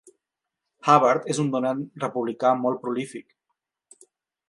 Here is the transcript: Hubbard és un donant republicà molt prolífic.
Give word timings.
Hubbard 0.87 1.29
és 1.35 1.43
un 1.45 1.53
donant 1.57 1.85
republicà 2.07 2.57
molt 2.65 2.85
prolífic. 2.87 3.41